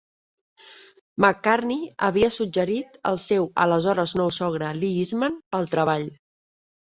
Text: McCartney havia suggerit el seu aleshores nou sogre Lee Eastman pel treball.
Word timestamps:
McCartney 1.25 1.83
havia 2.07 2.29
suggerit 2.37 2.97
el 3.11 3.19
seu 3.25 3.45
aleshores 3.65 4.15
nou 4.21 4.33
sogre 4.39 4.71
Lee 4.79 5.03
Eastman 5.03 5.39
pel 5.57 5.69
treball. 5.77 6.09